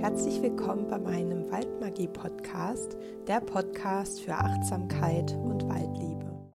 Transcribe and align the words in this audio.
Herzlich 0.00 0.40
willkommen 0.40 0.86
bei 0.86 0.96
meinem 0.96 1.50
Waldmagie-Podcast, 1.50 2.96
der 3.26 3.40
Podcast 3.40 4.20
für 4.20 4.32
Achtsamkeit 4.32 5.32
und 5.32 5.68
Waldliebe. 5.68 6.52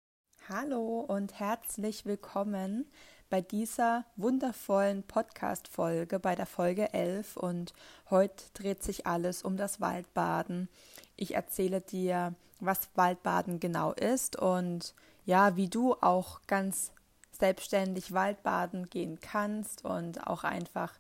Hallo 0.48 0.98
und 1.06 1.38
herzlich 1.38 2.04
willkommen 2.04 2.90
bei 3.30 3.40
dieser 3.40 4.04
wundervollen 4.16 5.04
Podcast-Folge, 5.04 6.18
bei 6.18 6.34
der 6.34 6.46
Folge 6.46 6.92
11. 6.92 7.36
Und 7.36 7.74
heute 8.10 8.42
dreht 8.54 8.82
sich 8.82 9.06
alles 9.06 9.44
um 9.44 9.56
das 9.56 9.80
Waldbaden. 9.80 10.68
Ich 11.14 11.36
erzähle 11.36 11.80
dir, 11.80 12.34
was 12.58 12.88
Waldbaden 12.96 13.60
genau 13.60 13.92
ist 13.92 14.34
und 14.36 14.96
ja, 15.26 15.54
wie 15.54 15.68
du 15.68 15.94
auch 16.00 16.40
ganz 16.48 16.90
selbstständig 17.38 18.12
Waldbaden 18.12 18.90
gehen 18.90 19.20
kannst 19.20 19.84
und 19.84 20.26
auch 20.26 20.42
einfach, 20.42 20.92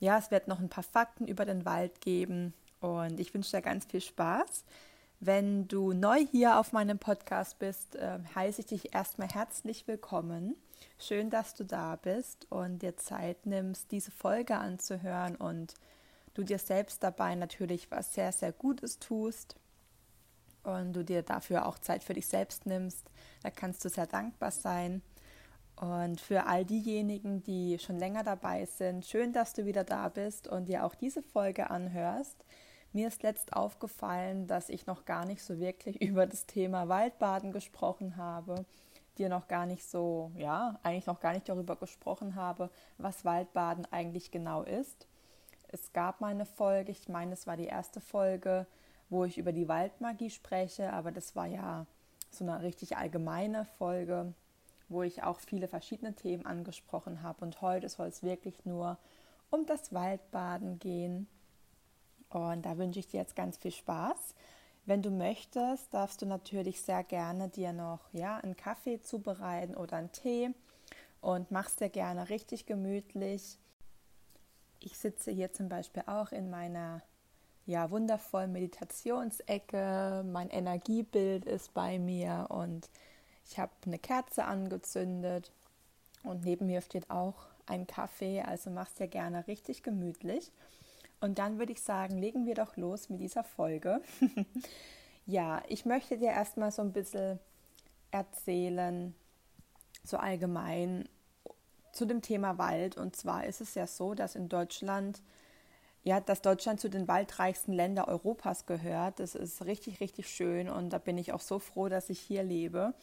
ja, 0.00 0.18
es 0.18 0.30
wird 0.30 0.48
noch 0.48 0.60
ein 0.60 0.68
paar 0.68 0.84
Fakten 0.84 1.26
über 1.26 1.44
den 1.44 1.64
Wald 1.64 2.00
geben 2.00 2.54
und 2.80 3.18
ich 3.20 3.34
wünsche 3.34 3.56
dir 3.56 3.62
ganz 3.62 3.86
viel 3.86 4.00
Spaß. 4.00 4.64
Wenn 5.20 5.66
du 5.66 5.92
neu 5.92 6.24
hier 6.30 6.60
auf 6.60 6.72
meinem 6.72 6.98
Podcast 6.98 7.58
bist, 7.58 7.96
äh, 7.96 8.18
heiße 8.34 8.60
ich 8.60 8.66
dich 8.66 8.94
erstmal 8.94 9.28
herzlich 9.28 9.88
willkommen. 9.88 10.54
Schön, 10.98 11.28
dass 11.28 11.54
du 11.54 11.64
da 11.64 11.96
bist 11.96 12.46
und 12.50 12.82
dir 12.82 12.96
Zeit 12.96 13.44
nimmst, 13.44 13.90
diese 13.90 14.12
Folge 14.12 14.56
anzuhören 14.56 15.34
und 15.34 15.74
du 16.34 16.44
dir 16.44 16.58
selbst 16.58 17.02
dabei 17.02 17.34
natürlich 17.34 17.90
was 17.90 18.14
sehr, 18.14 18.30
sehr 18.30 18.52
Gutes 18.52 19.00
tust 19.00 19.56
und 20.62 20.92
du 20.92 21.04
dir 21.04 21.22
dafür 21.22 21.66
auch 21.66 21.78
Zeit 21.78 22.04
für 22.04 22.14
dich 22.14 22.28
selbst 22.28 22.66
nimmst. 22.66 23.10
Da 23.42 23.50
kannst 23.50 23.84
du 23.84 23.88
sehr 23.88 24.06
dankbar 24.06 24.52
sein. 24.52 25.02
Und 25.80 26.20
für 26.20 26.46
all 26.46 26.64
diejenigen, 26.64 27.44
die 27.44 27.78
schon 27.78 27.98
länger 27.98 28.24
dabei 28.24 28.64
sind, 28.64 29.06
schön, 29.06 29.32
dass 29.32 29.52
du 29.52 29.64
wieder 29.64 29.84
da 29.84 30.08
bist 30.08 30.48
und 30.48 30.66
dir 30.66 30.84
auch 30.84 30.96
diese 30.96 31.22
Folge 31.22 31.70
anhörst. 31.70 32.44
Mir 32.92 33.06
ist 33.06 33.22
letzt 33.22 33.52
aufgefallen, 33.52 34.48
dass 34.48 34.70
ich 34.70 34.86
noch 34.86 35.04
gar 35.04 35.24
nicht 35.24 35.42
so 35.42 35.60
wirklich 35.60 36.00
über 36.02 36.26
das 36.26 36.46
Thema 36.46 36.88
Waldbaden 36.88 37.52
gesprochen 37.52 38.16
habe, 38.16 38.64
dir 39.18 39.28
noch 39.28 39.46
gar 39.46 39.66
nicht 39.66 39.84
so, 39.88 40.32
ja, 40.36 40.80
eigentlich 40.82 41.06
noch 41.06 41.20
gar 41.20 41.32
nicht 41.32 41.48
darüber 41.48 41.76
gesprochen 41.76 42.34
habe, 42.34 42.70
was 42.96 43.24
Waldbaden 43.24 43.86
eigentlich 43.92 44.32
genau 44.32 44.62
ist. 44.62 45.06
Es 45.68 45.92
gab 45.92 46.20
mal 46.20 46.32
eine 46.32 46.46
Folge, 46.46 46.90
ich 46.90 47.08
meine, 47.08 47.34
es 47.34 47.46
war 47.46 47.56
die 47.56 47.66
erste 47.66 48.00
Folge, 48.00 48.66
wo 49.10 49.24
ich 49.24 49.38
über 49.38 49.52
die 49.52 49.68
Waldmagie 49.68 50.30
spreche, 50.30 50.92
aber 50.92 51.12
das 51.12 51.36
war 51.36 51.46
ja 51.46 51.86
so 52.32 52.44
eine 52.44 52.62
richtig 52.62 52.96
allgemeine 52.96 53.64
Folge 53.64 54.34
wo 54.88 55.02
ich 55.02 55.22
auch 55.22 55.40
viele 55.40 55.68
verschiedene 55.68 56.14
Themen 56.14 56.46
angesprochen 56.46 57.22
habe. 57.22 57.44
Und 57.44 57.60
heute 57.60 57.88
soll 57.88 58.08
es 58.08 58.22
wirklich 58.22 58.64
nur 58.64 58.98
um 59.50 59.66
das 59.66 59.92
Waldbaden 59.92 60.78
gehen. 60.78 61.28
Und 62.30 62.66
da 62.66 62.76
wünsche 62.78 63.00
ich 63.00 63.08
dir 63.08 63.20
jetzt 63.20 63.36
ganz 63.36 63.56
viel 63.56 63.70
Spaß. 63.72 64.34
Wenn 64.84 65.02
du 65.02 65.10
möchtest, 65.10 65.92
darfst 65.92 66.22
du 66.22 66.26
natürlich 66.26 66.80
sehr 66.80 67.04
gerne 67.04 67.48
dir 67.48 67.72
noch 67.72 68.00
ja, 68.12 68.38
einen 68.38 68.56
Kaffee 68.56 69.00
zubereiten 69.00 69.76
oder 69.76 69.98
einen 69.98 70.12
Tee 70.12 70.50
und 71.20 71.50
machst 71.50 71.80
dir 71.80 71.90
gerne 71.90 72.30
richtig 72.30 72.64
gemütlich. 72.64 73.58
Ich 74.80 74.96
sitze 74.96 75.30
hier 75.30 75.52
zum 75.52 75.68
Beispiel 75.68 76.04
auch 76.06 76.32
in 76.32 76.48
meiner 76.48 77.02
ja, 77.66 77.90
wundervollen 77.90 78.52
Meditationsecke. 78.52 80.24
Mein 80.26 80.48
Energiebild 80.48 81.44
ist 81.44 81.74
bei 81.74 81.98
mir 81.98 82.46
und 82.48 82.88
ich 83.48 83.58
habe 83.58 83.72
eine 83.86 83.98
Kerze 83.98 84.44
angezündet 84.44 85.52
und 86.22 86.44
neben 86.44 86.66
mir 86.66 86.82
steht 86.82 87.10
auch 87.10 87.46
ein 87.66 87.86
Kaffee, 87.86 88.42
also 88.42 88.70
mach's 88.70 88.94
dir 88.94 89.08
gerne 89.08 89.46
richtig 89.46 89.82
gemütlich. 89.82 90.52
Und 91.20 91.38
dann 91.38 91.58
würde 91.58 91.72
ich 91.72 91.82
sagen, 91.82 92.18
legen 92.18 92.46
wir 92.46 92.54
doch 92.54 92.76
los 92.76 93.08
mit 93.08 93.20
dieser 93.20 93.44
Folge. 93.44 94.00
ja, 95.26 95.62
ich 95.68 95.84
möchte 95.84 96.16
dir 96.16 96.30
erstmal 96.30 96.70
so 96.70 96.82
ein 96.82 96.92
bisschen 96.92 97.38
erzählen, 98.10 99.14
so 100.04 100.16
allgemein 100.16 101.08
zu 101.92 102.06
dem 102.06 102.22
Thema 102.22 102.56
Wald. 102.58 102.96
Und 102.96 103.16
zwar 103.16 103.44
ist 103.46 103.60
es 103.60 103.74
ja 103.74 103.86
so, 103.86 104.14
dass 104.14 104.36
in 104.36 104.48
Deutschland, 104.48 105.22
ja, 106.04 106.20
dass 106.20 106.40
Deutschland 106.40 106.80
zu 106.80 106.88
den 106.88 107.08
waldreichsten 107.08 107.72
Ländern 107.72 108.04
Europas 108.04 108.66
gehört. 108.66 109.18
Das 109.18 109.34
ist 109.34 109.64
richtig, 109.64 110.00
richtig 110.00 110.28
schön 110.28 110.68
und 110.68 110.90
da 110.90 110.98
bin 110.98 111.18
ich 111.18 111.32
auch 111.32 111.40
so 111.40 111.58
froh, 111.58 111.88
dass 111.88 112.10
ich 112.10 112.20
hier 112.20 112.44
lebe. 112.44 112.94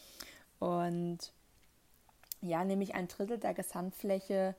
Und 0.60 1.34
ja, 2.42 2.64
nämlich 2.64 2.96
ein 2.96 3.08
Drittel 3.08 3.38
der 3.38 3.54
Gesamtfläche 3.54 4.56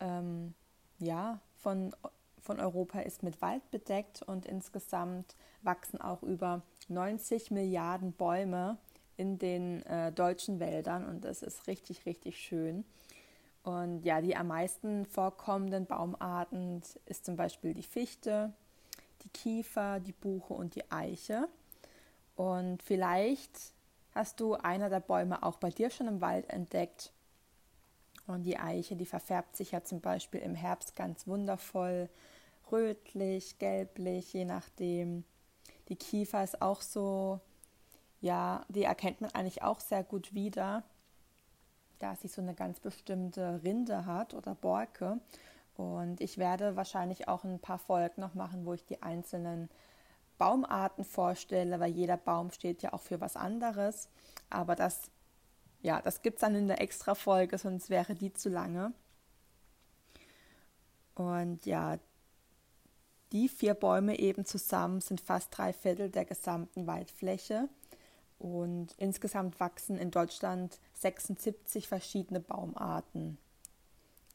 ähm, 0.00 0.54
ja, 0.98 1.40
von, 1.56 1.94
von 2.40 2.60
Europa 2.60 3.00
ist 3.00 3.22
mit 3.22 3.40
Wald 3.42 3.68
bedeckt 3.70 4.22
und 4.22 4.46
insgesamt 4.46 5.36
wachsen 5.62 6.00
auch 6.00 6.22
über 6.22 6.62
90 6.88 7.50
Milliarden 7.50 8.12
Bäume 8.12 8.78
in 9.16 9.38
den 9.38 9.84
äh, 9.86 10.12
deutschen 10.12 10.60
Wäldern 10.60 11.06
und 11.06 11.24
das 11.24 11.42
ist 11.42 11.66
richtig, 11.66 12.06
richtig 12.06 12.38
schön. 12.38 12.84
Und 13.62 14.04
ja, 14.04 14.22
die 14.22 14.36
am 14.36 14.48
meisten 14.48 15.04
vorkommenden 15.04 15.84
Baumarten 15.84 16.80
ist 17.04 17.26
zum 17.26 17.36
Beispiel 17.36 17.74
die 17.74 17.82
Fichte, 17.82 18.54
die 19.22 19.28
Kiefer, 19.28 20.00
die 20.00 20.12
Buche 20.12 20.54
und 20.54 20.74
die 20.74 20.90
Eiche. 20.90 21.48
Und 22.36 22.82
vielleicht 22.82 23.74
hast 24.14 24.40
du 24.40 24.54
einer 24.54 24.90
der 24.90 25.00
Bäume 25.00 25.42
auch 25.42 25.56
bei 25.56 25.70
dir 25.70 25.90
schon 25.90 26.08
im 26.08 26.20
Wald 26.20 26.48
entdeckt. 26.50 27.12
Und 28.26 28.44
die 28.44 28.58
Eiche, 28.58 28.96
die 28.96 29.06
verfärbt 29.06 29.56
sich 29.56 29.72
ja 29.72 29.82
zum 29.82 30.00
Beispiel 30.00 30.40
im 30.40 30.54
Herbst 30.54 30.94
ganz 30.96 31.26
wundervoll, 31.26 32.08
rötlich, 32.70 33.58
gelblich, 33.58 34.32
je 34.32 34.44
nachdem. 34.44 35.24
Die 35.88 35.96
Kiefer 35.96 36.44
ist 36.44 36.62
auch 36.62 36.82
so, 36.82 37.40
ja, 38.20 38.64
die 38.68 38.84
erkennt 38.84 39.20
man 39.20 39.30
eigentlich 39.32 39.62
auch 39.62 39.80
sehr 39.80 40.04
gut 40.04 40.34
wieder, 40.34 40.84
da 41.98 42.14
sie 42.16 42.28
so 42.28 42.40
eine 42.40 42.54
ganz 42.54 42.78
bestimmte 42.80 43.60
Rinde 43.64 44.06
hat 44.06 44.34
oder 44.34 44.54
Borke. 44.54 45.18
Und 45.76 46.20
ich 46.20 46.38
werde 46.38 46.76
wahrscheinlich 46.76 47.26
auch 47.28 47.44
ein 47.44 47.58
paar 47.58 47.78
Folgen 47.78 48.20
noch 48.20 48.34
machen, 48.34 48.66
wo 48.66 48.74
ich 48.74 48.84
die 48.84 49.02
einzelnen 49.02 49.70
Baumarten 50.40 51.04
vorstelle, 51.04 51.80
weil 51.80 51.92
jeder 51.92 52.16
Baum 52.16 52.50
steht 52.50 52.80
ja 52.82 52.94
auch 52.94 53.02
für 53.02 53.20
was 53.20 53.36
anderes. 53.36 54.08
Aber 54.48 54.74
das, 54.74 55.10
ja, 55.82 56.00
das 56.00 56.22
gibt 56.22 56.36
es 56.36 56.40
dann 56.40 56.54
in 56.54 56.66
der 56.66 56.80
Extra-Folge, 56.80 57.58
sonst 57.58 57.90
wäre 57.90 58.14
die 58.14 58.32
zu 58.32 58.48
lange. 58.48 58.94
Und 61.14 61.66
ja, 61.66 61.98
die 63.32 63.50
vier 63.50 63.74
Bäume 63.74 64.18
eben 64.18 64.46
zusammen 64.46 65.02
sind 65.02 65.20
fast 65.20 65.56
drei 65.56 65.74
Viertel 65.74 66.08
der 66.08 66.24
gesamten 66.24 66.86
Waldfläche. 66.86 67.68
Und 68.38 68.94
insgesamt 68.96 69.60
wachsen 69.60 69.98
in 69.98 70.10
Deutschland 70.10 70.80
76 70.94 71.86
verschiedene 71.86 72.40
Baumarten. 72.40 73.36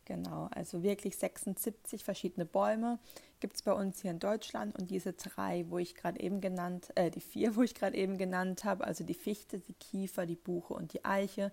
Genau, 0.06 0.48
also 0.52 0.84
wirklich 0.84 1.18
76 1.18 2.04
verschiedene 2.04 2.46
Bäume 2.46 3.00
gibt 3.40 3.56
es 3.56 3.64
bei 3.64 3.74
uns 3.74 4.02
hier 4.02 4.12
in 4.12 4.20
Deutschland 4.20 4.78
und 4.78 4.92
diese 4.92 5.14
drei, 5.14 5.66
wo 5.70 5.80
ich 5.80 5.96
gerade 5.96 6.20
eben 6.20 6.42
genannt, 6.42 6.92
äh, 6.94 7.10
die 7.10 7.22
vier, 7.22 7.56
wo 7.56 7.64
ich 7.64 7.74
gerade 7.74 7.98
eben 7.98 8.18
genannt 8.20 8.64
habe, 8.64 8.86
also 8.86 9.04
die 9.04 9.16
Fichte, 9.16 9.60
die 9.60 9.74
Kiefer, 9.74 10.28
die 10.28 10.36
Buche 10.36 10.76
und 10.76 10.94
die 10.94 11.04
Eiche, 11.04 11.52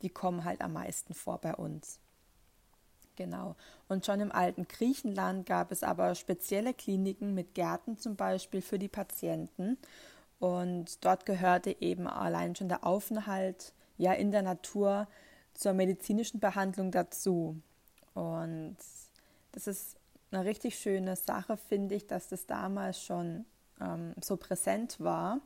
die 0.00 0.08
kommen 0.08 0.44
halt 0.44 0.62
am 0.62 0.72
meisten 0.72 1.12
vor 1.12 1.38
bei 1.38 1.54
uns. 1.54 2.00
Genau. 3.16 3.54
Und 3.86 4.06
schon 4.06 4.20
im 4.20 4.32
alten 4.32 4.66
Griechenland 4.66 5.44
gab 5.44 5.70
es 5.70 5.82
aber 5.82 6.14
spezielle 6.14 6.72
Kliniken 6.72 7.34
mit 7.34 7.54
Gärten 7.54 7.98
zum 7.98 8.16
Beispiel 8.16 8.62
für 8.62 8.78
die 8.78 8.88
Patienten. 8.88 9.76
Und 10.38 11.04
dort 11.04 11.26
gehörte 11.26 11.76
eben 11.82 12.06
allein 12.06 12.56
schon 12.56 12.70
der 12.70 12.86
Aufenthalt 12.86 13.74
ja 13.98 14.14
in 14.14 14.30
der 14.30 14.40
Natur 14.40 15.06
zur 15.52 15.74
medizinischen 15.74 16.40
Behandlung 16.40 16.90
dazu. 16.92 17.60
Und 18.20 18.76
das 19.52 19.66
ist 19.66 19.96
eine 20.30 20.44
richtig 20.44 20.78
schöne 20.78 21.16
Sache, 21.16 21.56
finde 21.56 21.94
ich, 21.94 22.06
dass 22.06 22.28
das 22.28 22.46
damals 22.46 23.02
schon 23.02 23.46
ähm, 23.80 24.14
so 24.20 24.36
präsent 24.36 25.00
war. 25.00 25.40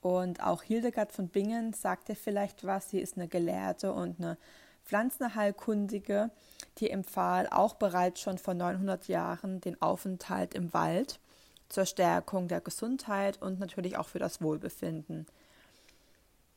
Und 0.00 0.42
auch 0.42 0.62
Hildegard 0.62 1.12
von 1.12 1.28
Bingen 1.28 1.74
sagte 1.74 2.14
vielleicht 2.14 2.64
was. 2.64 2.90
Sie 2.90 3.00
ist 3.00 3.16
eine 3.16 3.28
Gelehrte 3.28 3.92
und 3.92 4.18
eine 4.18 4.38
Pflanzenheilkundige, 4.84 6.30
die 6.78 6.90
empfahl 6.90 7.48
auch 7.48 7.74
bereits 7.74 8.20
schon 8.22 8.38
vor 8.38 8.54
900 8.54 9.08
Jahren 9.08 9.60
den 9.60 9.80
Aufenthalt 9.82 10.54
im 10.54 10.72
Wald 10.72 11.20
zur 11.68 11.84
Stärkung 11.84 12.48
der 12.48 12.60
Gesundheit 12.60 13.42
und 13.42 13.58
natürlich 13.58 13.98
auch 13.98 14.08
für 14.08 14.20
das 14.20 14.40
Wohlbefinden. 14.40 15.26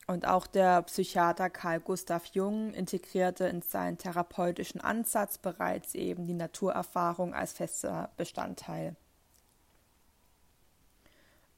Und 0.09 0.25
auch 0.25 0.47
der 0.47 0.81
Psychiater 0.81 1.51
Carl 1.51 1.79
Gustav 1.81 2.25
Jung 2.33 2.73
integrierte 2.73 3.45
in 3.45 3.61
seinen 3.61 4.00
therapeutischen 4.00 4.81
Ansatz 4.81 5.38
bereits 5.38 5.94
eben 5.94 6.25
die 6.25 6.33
Naturerfahrung 6.33 7.35
als 7.35 7.53
fester 7.53 8.09
Bestandteil. 8.17 8.95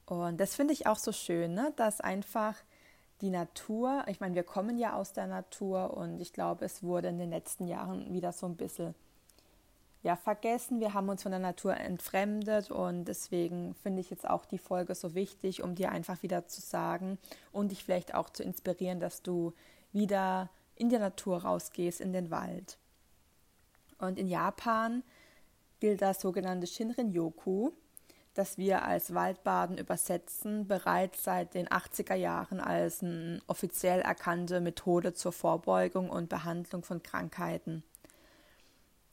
Und 0.04 0.38
das 0.38 0.54
finde 0.54 0.74
ich 0.74 0.86
auch 0.86 0.98
so 0.98 1.12
schön, 1.12 1.54
ne? 1.54 1.72
dass 1.76 2.02
einfach 2.02 2.56
die 3.22 3.30
Natur, 3.30 4.04
ich 4.06 4.20
meine, 4.20 4.34
wir 4.34 4.44
kommen 4.44 4.76
ja 4.76 4.96
aus 4.96 5.14
der 5.14 5.28
Natur 5.28 5.96
und 5.96 6.20
ich 6.20 6.34
glaube, 6.34 6.66
es 6.66 6.82
wurde 6.82 7.08
in 7.08 7.18
den 7.18 7.30
letzten 7.30 7.66
Jahren 7.66 8.12
wieder 8.12 8.32
so 8.32 8.44
ein 8.44 8.56
bisschen 8.56 8.94
ja 10.02 10.16
vergessen. 10.16 10.80
Wir 10.80 10.94
haben 10.94 11.08
uns 11.08 11.22
von 11.22 11.32
der 11.32 11.40
Natur 11.40 11.76
entfremdet 11.76 12.70
und 12.70 13.04
deswegen 13.04 13.74
finde 13.74 14.00
ich 14.00 14.10
jetzt 14.10 14.28
auch 14.28 14.44
die 14.44 14.58
Folge 14.58 14.94
so 14.94 15.14
wichtig, 15.14 15.62
um 15.62 15.74
dir 15.74 15.92
einfach 15.92 16.22
wieder 16.22 16.46
zu 16.48 16.60
sagen 16.60 17.18
und 17.52 17.70
dich 17.70 17.84
vielleicht 17.84 18.14
auch 18.14 18.30
zu 18.30 18.42
inspirieren, 18.42 19.00
dass 19.00 19.22
du 19.22 19.52
wieder 19.92 20.50
in 20.74 20.88
die 20.88 20.98
Natur 20.98 21.42
rausgehst, 21.42 22.00
in 22.00 22.12
den 22.12 22.30
Wald. 22.30 22.78
Und 23.98 24.18
in 24.18 24.26
Japan 24.26 25.04
gilt 25.78 26.02
das 26.02 26.20
sogenannte 26.20 26.66
Shinrin-yoku, 26.66 27.70
das 28.34 28.58
wir 28.58 28.84
als 28.84 29.14
Waldbaden 29.14 29.78
übersetzen, 29.78 30.66
bereits 30.66 31.22
seit 31.22 31.54
den 31.54 31.68
80er 31.68 32.14
Jahren 32.14 32.60
als 32.60 33.02
eine 33.02 33.40
offiziell 33.46 34.00
erkannte 34.00 34.60
Methode 34.60 35.12
zur 35.12 35.32
Vorbeugung 35.32 36.10
und 36.10 36.28
Behandlung 36.28 36.82
von 36.82 37.02
Krankheiten. 37.02 37.84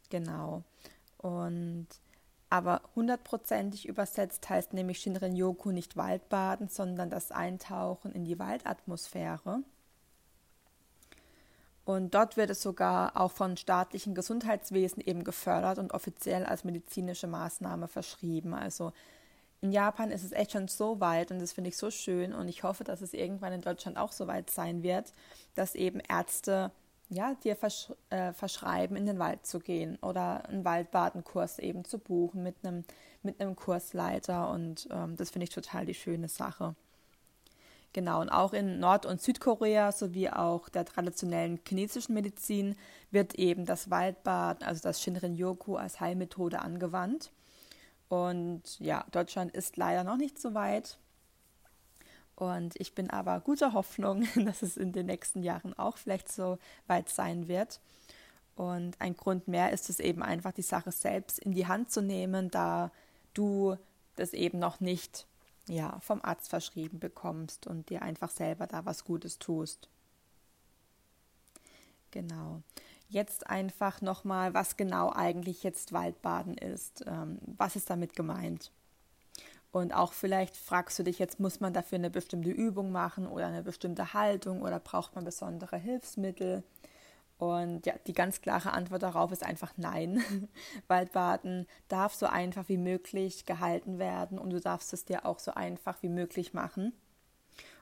Genau. 0.10 0.64
Und 1.18 1.88
aber 2.50 2.82
hundertprozentig 2.96 3.88
übersetzt 3.88 4.50
heißt 4.50 4.74
nämlich 4.74 5.00
Shinrin-yoku 5.00 5.72
nicht 5.72 5.98
Waldbaden, 5.98 6.68
sondern 6.68 7.12
das 7.12 7.32
Eintauchen 7.32 8.12
in 8.12 8.26
die 8.26 8.40
Waldatmosphäre. 8.40 9.62
Und 11.86 12.14
dort 12.14 12.38
wird 12.38 12.50
es 12.50 12.62
sogar 12.62 13.20
auch 13.20 13.32
von 13.32 13.58
staatlichen 13.58 14.16
Gesundheitswesen 14.16 15.02
eben 15.02 15.24
gefördert 15.24 15.80
und 15.80 15.94
offiziell 15.94 16.46
als 16.46 16.64
medizinische 16.64 17.28
Maßnahme 17.28 17.88
verschrieben. 17.88 18.54
Also 18.54 18.94
in 19.62 19.72
Japan 19.72 20.12
ist 20.12 20.24
es 20.24 20.32
echt 20.32 20.52
schon 20.52 20.68
so 20.68 21.00
weit 21.00 21.32
und 21.32 21.40
das 21.40 21.52
finde 21.52 21.70
ich 21.70 21.78
so 21.78 21.92
schön 21.92 22.34
und 22.34 22.48
ich 22.48 22.64
hoffe, 22.64 22.84
dass 22.84 23.02
es 23.02 23.14
irgendwann 23.14 23.54
in 23.54 23.62
Deutschland 23.62 23.98
auch 23.98 24.12
so 24.12 24.28
weit 24.28 24.50
sein 24.50 24.84
wird, 24.84 25.14
dass 25.56 25.76
eben 25.76 26.00
Ärzte 26.00 26.72
ja, 27.10 27.36
dir 27.44 27.56
versch 27.56 27.92
äh, 28.10 28.34
verschreiben, 28.34 28.96
in 28.96 29.06
den 29.06 29.20
Wald 29.20 29.46
zu 29.46 29.60
gehen 29.60 29.98
oder 30.02 30.48
einen 30.48 30.64
Waldbadenkurs 30.64 31.60
eben 31.60 31.84
zu 31.86 32.00
buchen 32.00 32.44
mit 32.44 32.56
einem 32.64 32.84
mit 33.22 33.38
Kursleiter 33.58 34.50
und 34.50 34.88
ähm, 34.92 35.18
das 35.18 35.32
finde 35.32 35.44
ich 35.44 35.50
total 35.50 35.86
die 35.86 35.94
schöne 35.94 36.30
Sache. 36.30 36.76
Genau, 37.92 38.22
und 38.22 38.30
auch 38.30 38.54
in 38.54 38.80
Nord- 38.80 39.08
und 39.08 39.20
Südkorea 39.20 39.92
sowie 39.92 40.30
auch 40.30 40.70
der 40.70 40.86
traditionellen 40.86 41.60
chinesischen 41.68 42.14
Medizin 42.14 42.76
wird 43.10 43.34
eben 43.36 43.66
das 43.66 43.90
Waldbad, 43.90 44.64
also 44.64 44.82
das 44.84 45.02
Shinrin-yoku, 45.02 45.76
als 45.76 46.00
Heilmethode 46.00 46.60
angewandt. 46.60 47.32
Und 48.08 48.80
ja, 48.80 49.06
Deutschland 49.12 49.52
ist 49.54 49.76
leider 49.76 50.04
noch 50.04 50.18
nicht 50.18 50.40
so 50.40 50.54
weit. 50.54 51.00
Und 52.40 52.80
ich 52.80 52.96
bin 52.96 53.10
aber 53.10 53.42
guter 53.42 53.74
Hoffnung, 53.74 54.26
dass 54.46 54.62
es 54.62 54.78
in 54.78 54.94
den 54.94 55.08
nächsten 55.08 55.44
Jahren 55.44 55.78
auch 55.78 55.98
vielleicht 55.98 56.32
so 56.32 56.58
weit 56.88 57.10
sein 57.10 57.50
wird. 57.50 57.82
Und 58.56 59.00
ein 59.00 59.16
Grund 59.16 59.48
mehr 59.50 59.72
ist 59.72 59.90
es 59.90 60.00
eben 60.00 60.24
einfach, 60.24 60.54
die 60.54 60.62
Sache 60.62 60.92
selbst 60.92 61.40
in 61.40 61.52
die 61.52 61.68
Hand 61.68 61.92
zu 61.92 62.02
nehmen, 62.02 62.50
da 62.50 62.92
du 63.34 63.78
das 64.16 64.34
eben 64.34 64.58
noch 64.58 64.80
nicht 64.80 65.28
ja, 65.68 66.00
vom 66.00 66.22
Arzt 66.24 66.50
verschrieben 66.50 67.00
bekommst 67.00 67.68
und 67.68 67.90
dir 67.90 68.02
einfach 68.02 68.30
selber 68.30 68.68
da 68.68 68.86
was 68.86 69.04
Gutes 69.04 69.38
tust. 69.38 69.90
Genau. 72.12 72.62
Jetzt 73.10 73.48
einfach 73.48 74.02
nochmal, 74.02 74.54
was 74.54 74.78
genau 74.78 75.12
eigentlich 75.12 75.64
jetzt 75.64 75.92
Waldbaden 75.92 76.58
ist. 76.58 77.04
Ähm, 77.06 77.40
was 77.58 77.76
ist 77.76 77.90
damit 77.90 78.16
gemeint? 78.16 78.72
Und 79.72 79.94
auch 79.94 80.14
vielleicht 80.14 80.58
fragst 80.58 80.98
du 80.98 81.04
dich 81.04 81.20
jetzt, 81.20 81.40
muss 81.40 81.60
man 81.60 81.74
dafür 81.74 81.98
eine 81.98 82.10
bestimmte 82.10 82.50
Übung 82.50 82.92
machen 82.92 83.28
oder 83.28 83.48
eine 83.48 83.62
bestimmte 83.62 84.14
Haltung 84.14 84.64
oder 84.64 84.80
braucht 84.80 85.16
man 85.16 85.26
besondere 85.26 85.78
Hilfsmittel? 85.78 86.64
Und 87.38 87.86
ja, 87.86 87.94
die 88.06 88.14
ganz 88.14 88.42
klare 88.42 88.74
Antwort 88.74 89.04
darauf 89.04 89.32
ist 89.32 89.44
einfach 89.44 89.72
nein. 89.78 90.24
Waldbaden 90.88 91.68
darf 91.88 92.14
so 92.14 92.26
einfach 92.26 92.68
wie 92.68 92.78
möglich 92.78 93.46
gehalten 93.46 93.98
werden 94.00 94.40
und 94.40 94.50
du 94.50 94.60
darfst 94.60 94.92
es 94.92 95.06
dir 95.06 95.26
auch 95.26 95.40
so 95.40 95.52
einfach 95.52 96.02
wie 96.02 96.10
möglich 96.10 96.54
machen. 96.54 96.92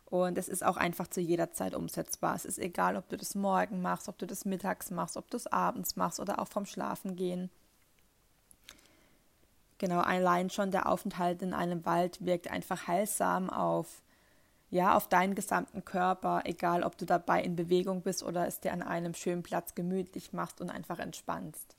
Und 0.06 0.38
es 0.38 0.48
ist 0.48 0.64
auch 0.64 0.78
einfach 0.78 1.08
zu 1.08 1.22
jeder 1.22 1.52
Zeit 1.52 1.74
umsetzbar. 1.74 2.36
Es 2.36 2.46
ist 2.46 2.60
egal, 2.60 2.96
ob 2.96 3.10
du 3.10 3.18
das 3.18 3.34
morgen 3.34 3.82
machst, 3.82 4.08
ob 4.08 4.18
du 4.18 4.28
das 4.28 4.46
mittags 4.46 4.92
machst, 4.92 5.18
ob 5.18 5.30
du 5.32 5.38
es 5.38 5.48
abends 5.48 5.96
machst 5.96 6.20
oder 6.20 6.40
auch 6.40 6.48
vom 6.48 6.66
Schlafen 6.66 7.16
gehen. 7.16 7.50
Genau, 9.80 10.00
allein 10.00 10.50
schon 10.50 10.72
der 10.72 10.88
Aufenthalt 10.88 11.42
in 11.42 11.54
einem 11.54 11.86
Wald 11.86 12.26
wirkt 12.26 12.50
einfach 12.50 12.88
heilsam 12.88 13.50
auf 13.50 14.02
ja, 14.70 14.96
auf 14.98 15.08
deinen 15.08 15.36
gesamten 15.36 15.86
Körper, 15.86 16.42
egal 16.46 16.84
ob 16.84 16.98
du 16.98 17.06
dabei 17.06 17.42
in 17.42 17.56
Bewegung 17.56 18.02
bist 18.02 18.24
oder 18.24 18.48
es 18.48 18.60
dir 18.60 18.74
an 18.74 18.82
einem 18.82 19.14
schönen 19.14 19.44
Platz 19.44 19.76
gemütlich 19.76 20.34
machst 20.34 20.60
und 20.60 20.70
einfach 20.70 21.00
entspannst. 21.00 21.76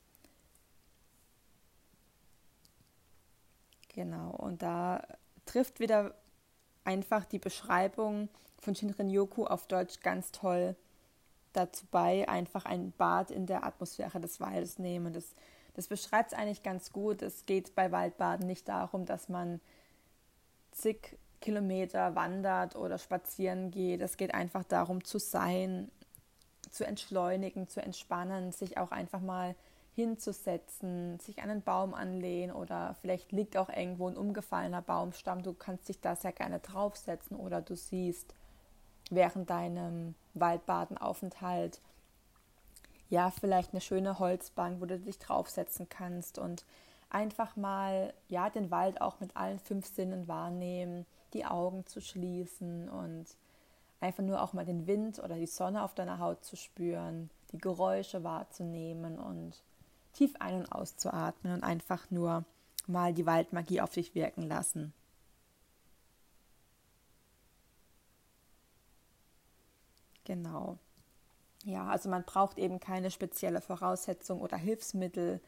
Genau, 3.89 4.31
und 4.31 4.61
da 4.61 5.03
trifft 5.45 5.79
wieder 5.79 6.15
einfach 6.83 7.25
die 7.25 7.39
Beschreibung 7.39 8.29
von 8.57 8.75
Shinrin-yoku 8.75 9.45
auf 9.45 9.67
Deutsch 9.67 9.99
ganz 10.01 10.31
toll 10.31 10.75
dazu 11.53 11.85
bei, 11.91 12.27
einfach 12.27 12.65
ein 12.65 12.91
Bad 12.91 13.31
in 13.31 13.45
der 13.45 13.63
Atmosphäre 13.63 14.19
des 14.19 14.39
Waldes 14.39 14.79
nehmen. 14.79 15.13
Das, 15.13 15.35
das 15.79 15.87
beschreibt 15.87 16.33
es 16.33 16.37
eigentlich 16.37 16.61
ganz 16.61 16.91
gut. 16.91 17.21
Es 17.21 17.45
geht 17.45 17.73
bei 17.73 17.89
Waldbaden 17.93 18.45
nicht 18.45 18.67
darum, 18.67 19.05
dass 19.05 19.29
man 19.29 19.61
zig 20.71 21.17
Kilometer 21.39 22.15
wandert 22.15 22.75
oder 22.75 22.97
spazieren 22.97 23.71
geht. 23.71 24.01
Es 24.01 24.17
geht 24.17 24.33
einfach 24.33 24.65
darum 24.65 25.05
zu 25.05 25.19
sein, 25.19 25.89
zu 26.69 26.85
entschleunigen, 26.85 27.69
zu 27.69 27.81
entspannen, 27.81 28.51
sich 28.51 28.77
auch 28.77 28.91
einfach 28.91 29.21
mal 29.21 29.55
hinzusetzen, 29.95 31.17
sich 31.19 31.41
an 31.41 31.49
einen 31.49 31.61
Baum 31.61 31.93
anlehnen 31.93 32.53
oder 32.53 32.97
vielleicht 32.99 33.31
liegt 33.31 33.55
auch 33.55 33.69
irgendwo 33.69 34.09
ein 34.09 34.17
umgefallener 34.17 34.81
Baumstamm. 34.81 35.43
Du 35.43 35.53
kannst 35.53 35.87
dich 35.87 36.01
da 36.01 36.17
sehr 36.17 36.33
gerne 36.33 36.59
draufsetzen 36.59 37.37
oder 37.37 37.61
du 37.61 37.77
siehst 37.77 38.35
während 39.09 39.49
deinem 39.49 40.15
Waldbadenaufenthalt 40.33 41.79
ja 43.09 43.31
vielleicht 43.31 43.73
eine 43.73 43.81
schöne 43.81 44.19
Holzbank, 44.19 44.81
wo 44.81 44.85
du 44.85 44.99
dich 44.99 45.19
draufsetzen 45.19 45.89
kannst 45.89 46.37
und 46.37 46.63
einfach 47.09 47.55
mal 47.55 48.13
ja 48.27 48.49
den 48.49 48.71
Wald 48.71 49.01
auch 49.01 49.19
mit 49.19 49.35
allen 49.35 49.59
fünf 49.59 49.87
Sinnen 49.87 50.27
wahrnehmen 50.27 51.05
die 51.33 51.45
Augen 51.45 51.85
zu 51.85 52.01
schließen 52.01 52.89
und 52.89 53.25
einfach 54.01 54.23
nur 54.23 54.41
auch 54.41 54.53
mal 54.53 54.65
den 54.65 54.87
Wind 54.87 55.19
oder 55.19 55.35
die 55.35 55.47
Sonne 55.47 55.83
auf 55.83 55.93
deiner 55.93 56.19
Haut 56.19 56.43
zu 56.43 56.55
spüren, 56.55 57.29
die 57.51 57.57
Geräusche 57.57 58.23
wahrzunehmen 58.23 59.19
und 59.19 59.61
tief 60.13 60.33
ein- 60.39 60.55
und 60.55 60.71
auszuatmen 60.71 61.53
und 61.53 61.63
einfach 61.63 62.09
nur 62.09 62.45
mal 62.87 63.13
die 63.13 63.25
Waldmagie 63.25 63.81
auf 63.81 63.91
dich 63.91 64.15
wirken 64.15 64.43
lassen. 64.43 64.93
Genau. 70.23 70.77
Ja, 71.65 71.87
also 71.87 72.09
man 72.09 72.23
braucht 72.23 72.57
eben 72.57 72.79
keine 72.79 73.11
spezielle 73.11 73.61
Voraussetzung 73.61 74.41
oder 74.41 74.57
Hilfsmittel, 74.57 75.41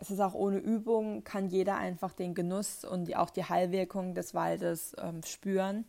es 0.00 0.10
ist 0.10 0.20
auch 0.20 0.34
ohne 0.34 0.58
Übung, 0.58 1.24
kann 1.24 1.48
jeder 1.48 1.76
einfach 1.76 2.12
den 2.14 2.32
Genuss 2.32 2.84
und 2.84 3.06
die, 3.06 3.16
auch 3.16 3.30
die 3.30 3.44
Heilwirkung 3.44 4.14
des 4.14 4.32
Waldes 4.32 4.94
ähm, 4.96 5.24
spüren. 5.24 5.84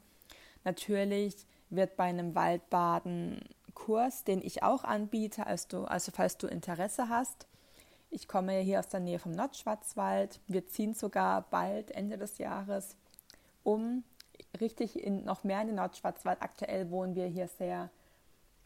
Natürlich 0.63 1.35
wird 1.69 1.95
bei 1.95 2.05
einem 2.05 2.33
Waldbaden-Kurs, 2.33 4.23
den 4.23 4.41
ich 4.41 4.63
auch 4.63 4.83
anbiete, 4.83 5.45
also, 5.45 5.85
also 5.85 6.11
falls 6.11 6.37
du 6.37 6.47
Interesse 6.47 7.07
hast, 7.09 7.45
ich 8.09 8.27
komme 8.27 8.57
hier 8.59 8.79
aus 8.79 8.87
der 8.87 8.99
Nähe 8.99 9.19
vom 9.19 9.33
Nordschwarzwald. 9.33 10.39
Wir 10.47 10.65
ziehen 10.65 10.95
sogar 10.95 11.43
bald 11.43 11.91
Ende 11.91 12.17
des 12.17 12.39
Jahres 12.39 12.95
um, 13.63 14.03
richtig 14.59 14.99
in, 14.99 15.23
noch 15.23 15.43
mehr 15.43 15.61
in 15.61 15.67
den 15.67 15.75
Nordschwarzwald. 15.75 16.41
Aktuell 16.41 16.89
wohnen 16.89 17.13
wir 17.13 17.27
hier 17.27 17.47
sehr 17.47 17.91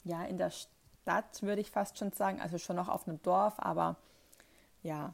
ja, 0.04 0.24
in 0.24 0.38
der 0.38 0.52
Stadt, 0.52 1.42
würde 1.42 1.62
ich 1.62 1.72
fast 1.72 1.98
schon 1.98 2.12
sagen, 2.12 2.42
also 2.42 2.58
schon 2.58 2.76
noch 2.76 2.90
auf 2.90 3.08
einem 3.08 3.22
Dorf, 3.22 3.56
aber 3.58 3.98
ja, 4.82 5.14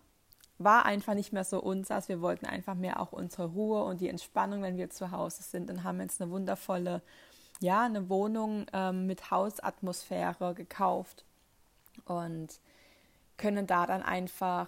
war 0.59 0.85
einfach 0.85 1.13
nicht 1.13 1.31
mehr 1.31 1.45
so 1.45 1.61
uns, 1.61 1.89
als 1.89 2.09
wir 2.09 2.21
wollten 2.21 2.45
einfach 2.45 2.75
mehr 2.75 2.99
auch 2.99 3.13
unsere 3.13 3.47
Ruhe 3.47 3.83
und 3.83 4.01
die 4.01 4.09
Entspannung, 4.09 4.61
wenn 4.61 4.77
wir 4.77 4.89
zu 4.89 5.11
Hause 5.11 5.41
sind. 5.41 5.71
Und 5.71 5.83
haben 5.83 6.01
jetzt 6.01 6.21
eine 6.21 6.29
wundervolle, 6.31 7.01
ja, 7.61 7.83
eine 7.85 8.09
Wohnung 8.09 8.65
ähm, 8.73 9.07
mit 9.07 9.31
Hausatmosphäre 9.31 10.53
gekauft 10.53 11.23
und 12.05 12.59
können 13.37 13.67
da 13.67 13.85
dann 13.85 14.03
einfach 14.03 14.67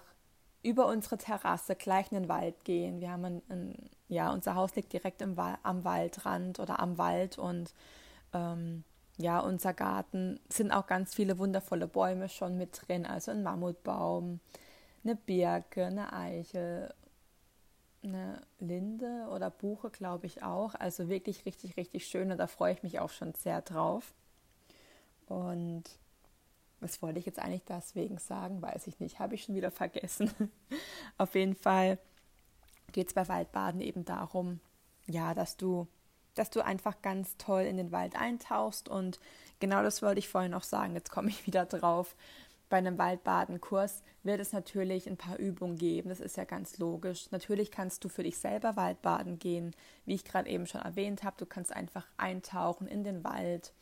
über 0.63 0.87
unsere 0.87 1.17
Terrasse 1.17 1.75
gleich 1.75 2.11
in 2.11 2.21
den 2.21 2.29
Wald 2.29 2.63
gehen. 2.63 3.01
Wir 3.01 3.11
haben 3.11 3.25
ein, 3.25 3.41
ein 3.49 3.89
ja, 4.07 4.31
unser 4.31 4.55
Haus 4.55 4.75
liegt 4.75 4.93
direkt 4.93 5.21
im, 5.21 5.37
am 5.37 5.83
Waldrand 5.83 6.59
oder 6.59 6.79
am 6.79 6.97
Wald 6.97 7.37
und 7.37 7.73
ähm, 8.33 8.83
ja, 9.17 9.39
unser 9.39 9.73
Garten 9.73 10.39
sind 10.49 10.71
auch 10.71 10.87
ganz 10.87 11.13
viele 11.15 11.37
wundervolle 11.37 11.87
Bäume 11.87 12.29
schon 12.29 12.57
mit 12.57 12.81
drin, 12.87 13.05
also 13.05 13.31
ein 13.31 13.43
Mammutbaum, 13.43 14.39
eine 15.03 15.15
Birke, 15.15 15.85
eine 15.87 16.13
Eiche, 16.13 16.93
eine 18.03 18.41
Linde 18.59 19.27
oder 19.31 19.49
Buche, 19.51 19.89
glaube 19.91 20.25
ich 20.27 20.43
auch. 20.43 20.75
Also 20.75 21.09
wirklich 21.09 21.45
richtig, 21.45 21.77
richtig 21.77 22.07
schön 22.07 22.31
und 22.31 22.37
da 22.39 22.47
freue 22.47 22.73
ich 22.73 22.83
mich 22.83 22.99
auch 22.99 23.11
schon 23.11 23.33
sehr 23.35 23.61
drauf. 23.61 24.13
Und 25.27 25.83
Was 26.79 27.01
wollte 27.01 27.19
ich 27.19 27.25
jetzt 27.27 27.39
eigentlich 27.39 27.63
deswegen 27.65 28.17
sagen? 28.17 28.61
Weiß 28.61 28.87
ich 28.87 28.99
nicht. 28.99 29.19
Habe 29.19 29.35
ich 29.35 29.43
schon 29.43 29.55
wieder 29.55 29.71
vergessen. 29.71 30.31
Auf 31.17 31.35
jeden 31.35 31.55
Fall 31.55 31.99
geht 32.91 33.07
es 33.09 33.13
bei 33.13 33.27
Waldbaden 33.27 33.81
eben 33.81 34.05
darum, 34.05 34.59
ja, 35.07 35.33
dass 35.33 35.57
du, 35.57 35.87
dass 36.35 36.49
du 36.49 36.63
einfach 36.63 37.01
ganz 37.01 37.37
toll 37.37 37.63
in 37.63 37.77
den 37.77 37.91
Wald 37.91 38.15
eintauchst. 38.15 38.89
Und 38.89 39.19
genau 39.59 39.83
das 39.83 40.01
wollte 40.01 40.19
ich 40.19 40.29
vorhin 40.29 40.51
noch 40.51 40.63
sagen. 40.63 40.93
Jetzt 40.93 41.11
komme 41.11 41.29
ich 41.29 41.45
wieder 41.47 41.65
drauf. 41.65 42.15
Bei 42.69 42.77
einem 42.77 42.97
Waldbadenkurs 42.97 44.01
wird 44.23 44.39
es 44.39 44.53
natürlich 44.53 45.07
ein 45.07 45.17
paar 45.17 45.37
Übungen 45.37 45.77
geben. 45.77 46.09
Das 46.09 46.21
ist 46.21 46.37
ja 46.37 46.45
ganz 46.45 46.77
logisch. 46.77 47.29
Natürlich 47.31 47.69
kannst 47.69 48.03
du 48.03 48.09
für 48.09 48.23
dich 48.23 48.37
selber 48.37 48.77
Waldbaden 48.77 49.39
gehen. 49.39 49.75
Wie 50.05 50.13
ich 50.13 50.23
gerade 50.23 50.49
eben 50.49 50.65
schon 50.67 50.81
erwähnt 50.81 51.23
habe, 51.23 51.35
du 51.37 51.45
kannst 51.45 51.73
einfach 51.73 52.07
eintauchen 52.15 52.87
in 52.87 53.03
den 53.03 53.25
Wald 53.25 53.73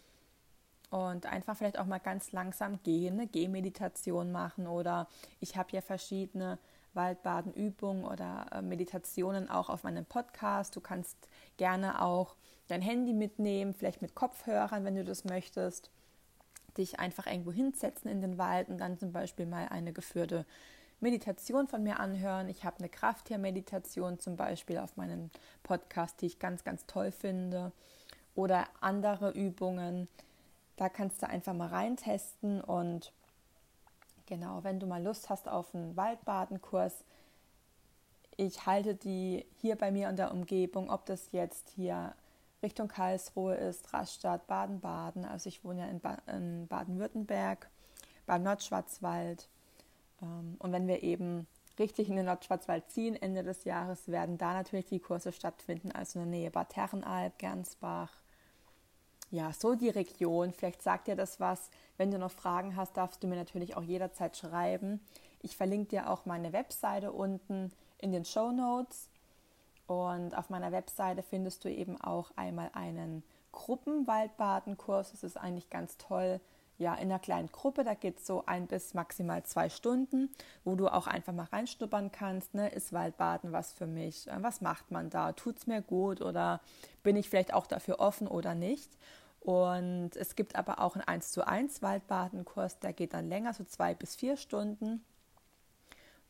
und 0.89 1.27
einfach 1.27 1.55
vielleicht 1.55 1.77
auch 1.77 1.85
mal 1.85 1.99
ganz 1.99 2.31
langsam 2.31 2.81
gehen, 2.83 3.19
eine 3.19 3.27
Gehmeditation 3.27 4.31
machen 4.31 4.67
oder 4.67 5.07
ich 5.39 5.55
habe 5.55 5.69
ja 5.71 5.81
verschiedene 5.81 6.57
Waldbadenübungen 6.99 8.03
oder 8.03 8.47
äh, 8.51 8.61
Meditationen 8.61 9.49
auch 9.49 9.69
auf 9.69 9.83
meinem 9.83 10.03
Podcast. 10.03 10.75
Du 10.75 10.81
kannst 10.81 11.17
gerne 11.55 12.01
auch 12.01 12.35
dein 12.67 12.81
Handy 12.81 13.13
mitnehmen, 13.13 13.73
vielleicht 13.73 14.01
mit 14.01 14.15
Kopfhörern, 14.15 14.83
wenn 14.83 14.95
du 14.95 15.05
das 15.05 15.23
möchtest. 15.23 15.91
Dich 16.77 16.99
einfach 16.99 17.25
irgendwo 17.25 17.53
hinsetzen 17.53 18.11
in 18.11 18.19
den 18.19 18.37
Wald 18.37 18.67
und 18.67 18.79
dann 18.79 18.99
zum 18.99 19.13
Beispiel 19.13 19.45
mal 19.45 19.69
eine 19.69 19.93
geführte 19.93 20.45
Meditation 20.99 21.69
von 21.69 21.83
mir 21.83 22.01
anhören. 22.01 22.49
Ich 22.49 22.65
habe 22.65 22.79
eine 22.79 22.89
Krafttiermeditation 22.89 24.19
zum 24.19 24.35
Beispiel 24.35 24.77
auf 24.77 24.97
meinem 24.97 25.31
Podcast, 25.63 26.19
die 26.19 26.25
ich 26.25 26.37
ganz, 26.37 26.65
ganz 26.65 26.85
toll 26.85 27.11
finde. 27.11 27.71
Oder 28.35 28.65
andere 28.81 29.31
Übungen. 29.31 30.09
Da 30.75 30.89
kannst 30.89 31.21
du 31.23 31.29
einfach 31.29 31.53
mal 31.53 31.69
reintesten 31.69 32.59
und 32.59 33.13
Genau, 34.29 34.63
wenn 34.63 34.79
du 34.79 34.85
mal 34.85 35.01
Lust 35.01 35.31
hast 35.31 35.49
auf 35.49 35.73
einen 35.73 35.97
Waldbadenkurs, 35.97 37.03
ich 38.37 38.67
halte 38.67 38.93
die 38.93 39.43
hier 39.55 39.75
bei 39.75 39.89
mir 39.91 40.07
in 40.07 40.17
der 40.17 40.31
Umgebung, 40.31 40.91
ob 40.91 41.07
das 41.07 41.31
jetzt 41.31 41.69
hier 41.69 42.13
Richtung 42.61 42.87
Karlsruhe 42.87 43.55
ist, 43.55 43.91
Rastatt, 43.91 44.45
Baden-Baden. 44.45 45.25
Also 45.25 45.49
ich 45.49 45.63
wohne 45.63 45.79
ja 45.79 45.87
in, 45.87 45.99
ba 45.99 46.19
in 46.27 46.67
Baden-Württemberg, 46.67 47.71
Bad-Nordschwarzwald. 48.27 49.49
Ähm, 50.21 50.57
und 50.59 50.71
wenn 50.71 50.87
wir 50.87 51.01
eben 51.01 51.47
richtig 51.79 52.07
in 52.07 52.15
den 52.15 52.27
Nordschwarzwald 52.27 52.87
ziehen, 52.91 53.15
Ende 53.15 53.41
des 53.41 53.63
Jahres, 53.63 54.09
werden 54.09 54.37
da 54.37 54.53
natürlich 54.53 54.85
die 54.85 54.99
Kurse 54.99 55.31
stattfinden, 55.31 55.91
also 55.91 56.19
in 56.19 56.29
der 56.29 56.39
Nähe 56.39 56.51
Bad 56.51 56.75
Herrenalb, 56.75 57.39
Gernsbach, 57.39 58.11
ja, 59.31 59.53
so 59.53 59.75
die 59.75 59.89
Region. 59.89 60.53
Vielleicht 60.53 60.81
sagt 60.81 61.07
dir 61.07 61.15
das 61.15 61.39
was. 61.39 61.69
Wenn 61.97 62.11
du 62.11 62.17
noch 62.17 62.31
Fragen 62.31 62.75
hast, 62.75 62.97
darfst 62.97 63.23
du 63.23 63.27
mir 63.27 63.35
natürlich 63.35 63.77
auch 63.77 63.83
jederzeit 63.83 64.35
schreiben. 64.37 65.01
Ich 65.41 65.55
verlinke 65.55 65.89
dir 65.89 66.09
auch 66.09 66.25
meine 66.25 66.53
Webseite 66.53 67.11
unten 67.11 67.71
in 67.97 68.11
den 68.11 68.25
Show 68.25 68.51
Notes. 68.51 69.09
Und 69.87 70.37
auf 70.37 70.49
meiner 70.49 70.71
Webseite 70.71 71.23
findest 71.23 71.63
du 71.65 71.69
eben 71.69 71.99
auch 71.99 72.31
einmal 72.35 72.69
einen 72.73 73.23
Gruppenwaldbadenkurs. 73.51 75.11
Das 75.11 75.23
ist 75.23 75.37
eigentlich 75.37 75.69
ganz 75.69 75.97
toll. 75.97 76.39
Ja, 76.79 76.95
in 76.95 77.11
einer 77.11 77.19
kleinen 77.19 77.51
Gruppe, 77.51 77.83
da 77.83 77.93
geht 77.93 78.19
es 78.19 78.25
so 78.25 78.45
ein 78.45 78.65
bis 78.65 78.93
maximal 78.93 79.43
zwei 79.43 79.67
Stunden, 79.69 80.29
wo 80.63 80.75
du 80.75 80.87
auch 80.87 81.07
einfach 81.07 81.33
mal 81.33 81.43
reinschnuppern 81.51 82.09
kannst. 82.13 82.53
Ne? 82.53 82.69
Ist 82.69 82.93
Waldbaden 82.93 83.51
was 83.51 83.73
für 83.73 83.85
mich? 83.85 84.27
Was 84.39 84.61
macht 84.61 84.89
man 84.89 85.09
da? 85.09 85.33
Tut 85.33 85.57
es 85.57 85.67
mir 85.67 85.81
gut 85.81 86.21
oder 86.21 86.61
bin 87.03 87.17
ich 87.17 87.29
vielleicht 87.29 87.53
auch 87.53 87.67
dafür 87.67 87.99
offen 87.99 88.29
oder 88.29 88.55
nicht? 88.55 88.89
Und 89.41 90.15
es 90.15 90.37
gibt 90.37 90.55
aber 90.55 90.79
auch 90.79 90.95
einen 90.95 91.03
1 91.03 91.33
zu 91.33 91.45
1 91.45 91.81
Waldbadenkurs, 91.81 92.79
der 92.79 92.93
geht 92.93 93.13
dann 93.13 93.27
länger, 93.27 93.53
so 93.53 93.65
zwei 93.65 93.93
bis 93.93 94.15
vier 94.15 94.37
Stunden. 94.37 95.03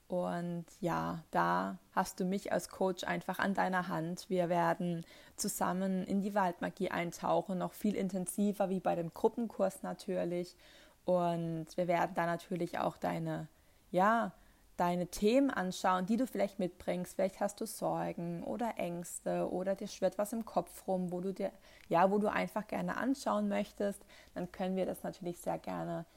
Und 0.10 0.66
ja, 0.82 1.24
da 1.30 1.78
hast 1.92 2.20
du 2.20 2.25
mich 2.25 2.51
als 2.51 2.70
Coach 2.70 3.04
einfach 3.04 3.38
an 3.38 3.54
deiner 3.54 3.89
Hand. 3.89 4.28
Wir 4.28 4.50
werden 4.50 5.06
zusammen 5.36 6.04
in 6.04 6.22
die 6.22 6.34
Waldmagie 6.34 6.89
eintauchen, 6.89 7.60
noch 7.60 7.74
viel 7.74 7.96
intensiver 7.96 8.70
wie 8.70 8.80
bei 8.80 8.96
dem 8.96 9.13
Gruppenkurs 9.13 9.84
natürlich. 9.84 10.58
Und 11.06 11.68
wir 11.75 11.88
werden 11.88 12.13
da 12.16 12.25
natürlich 12.25 12.80
auch 12.80 12.98
deine, 12.98 13.48
ja, 13.92 14.32
deine 14.78 15.06
Themen 15.06 15.51
anschauen, 15.51 16.08
die 16.08 16.18
du 16.18 16.25
vielleicht 16.25 16.58
mitbringst. 16.58 17.13
Vielleicht 17.13 17.39
hast 17.39 17.62
du 17.62 17.68
Sorgen 17.68 18.44
oder 18.44 18.80
Ängste 18.80 19.48
oder 19.51 19.75
dir 19.75 19.88
schwirrt 19.88 20.18
was 20.18 20.34
im 20.34 20.44
Kopf 20.44 20.88
rum, 20.88 21.12
wo 21.12 21.22
du 21.22 21.36
dir, 21.36 21.51
ja, 21.88 22.10
wo 22.10 22.18
du 22.18 22.32
einfach 22.32 22.66
gerne 22.66 22.98
anschauen 22.98 23.48
möchtest. 23.48 24.04
Dann 24.34 24.51
können 24.51 24.75
wir 24.75 24.88
das 24.88 25.04
natürlich 25.04 25.39
sehr 25.39 25.60
gerne 25.60 26.08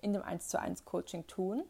in 0.00 0.14
dem 0.14 0.22
1 0.22 0.48
zu 0.48 0.58
1 0.58 0.86
Coaching 0.86 1.26
tun. 1.26 1.64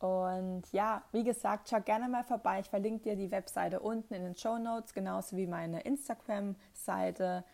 Und 0.00 0.62
ja, 0.72 1.02
wie 1.12 1.24
gesagt, 1.24 1.68
schau 1.68 1.80
gerne 1.80 2.08
mal 2.08 2.24
vorbei. 2.24 2.60
Ich 2.60 2.70
verlinke 2.70 3.10
dir 3.10 3.16
die 3.16 3.30
Webseite 3.30 3.80
unten 3.80 4.14
in 4.14 4.24
den 4.24 4.34
Show 4.34 4.58
Notes, 4.58 4.94
genauso 4.94 5.36
wie 5.36 5.46
meine 5.46 5.82
Instagram-Seite. 5.82 7.44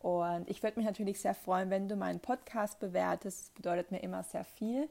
Und 0.00 0.48
ich 0.48 0.62
würde 0.62 0.78
mich 0.78 0.86
natürlich 0.86 1.20
sehr 1.20 1.34
freuen, 1.34 1.70
wenn 1.70 1.88
du 1.88 1.96
meinen 1.96 2.20
Podcast 2.20 2.78
bewertest. 2.78 3.48
Das 3.48 3.50
bedeutet 3.50 3.90
mir 3.90 3.98
immer 3.98 4.22
sehr 4.22 4.44
viel. 4.44 4.88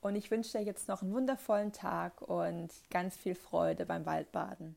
Und 0.00 0.14
ich 0.14 0.30
wünsche 0.30 0.58
dir 0.58 0.64
jetzt 0.64 0.86
noch 0.86 1.02
einen 1.02 1.12
wundervollen 1.12 1.72
Tag 1.72 2.22
und 2.22 2.70
ganz 2.88 3.16
viel 3.16 3.34
Freude 3.34 3.84
beim 3.84 4.06
Waldbaden. 4.06 4.76